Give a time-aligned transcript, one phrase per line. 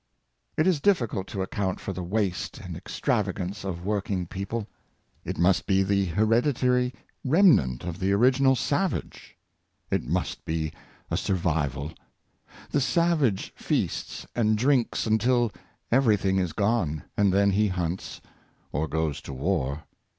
[0.57, 4.67] ''It is difficult to account for tne waste and extrava gance of working people.
[5.23, 6.91] It must be the hereditary
[7.23, 9.37] remnant of the original savage.
[9.91, 10.73] It must be
[11.11, 11.93] a survival.
[12.71, 15.51] The savage feasts and drinks until
[15.91, 18.21] everything is gone; and then he hunts
[18.71, 19.83] or goes to war.